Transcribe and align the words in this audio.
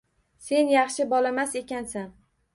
Sen 0.45 0.71
yaxshi 0.71 1.07
bolamas 1.13 1.55
ekansan. 1.63 2.11